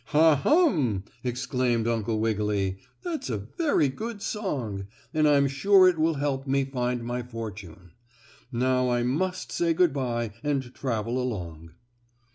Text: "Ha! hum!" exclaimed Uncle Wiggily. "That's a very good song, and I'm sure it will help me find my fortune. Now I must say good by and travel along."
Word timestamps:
"Ha! 0.05 0.35
hum!" 0.37 1.03
exclaimed 1.23 1.87
Uncle 1.87 2.19
Wiggily. 2.19 2.79
"That's 3.03 3.29
a 3.29 3.37
very 3.37 3.87
good 3.87 4.19
song, 4.23 4.87
and 5.13 5.27
I'm 5.27 5.47
sure 5.47 5.87
it 5.87 5.99
will 5.99 6.15
help 6.15 6.47
me 6.47 6.65
find 6.65 7.03
my 7.03 7.21
fortune. 7.21 7.91
Now 8.51 8.89
I 8.89 9.03
must 9.03 9.51
say 9.51 9.75
good 9.75 9.93
by 9.93 10.33
and 10.43 10.73
travel 10.73 11.21
along." 11.21 11.73